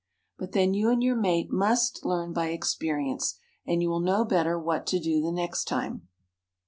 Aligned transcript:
But 0.39 0.53
then 0.53 0.73
you 0.73 0.89
and 0.89 1.03
your 1.03 1.15
mate 1.15 1.51
must 1.51 2.03
learn 2.03 2.33
by 2.33 2.47
experience 2.49 3.37
and 3.67 3.83
you 3.83 3.89
will 3.91 3.99
know 3.99 4.25
better 4.25 4.57
what 4.57 4.87
to 4.87 4.99
do 4.99 5.21
the 5.21 5.31
next 5.31 5.65
time." 5.65 6.07